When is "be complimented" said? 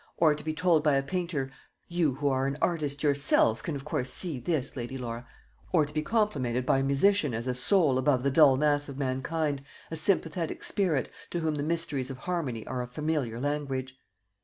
5.93-6.65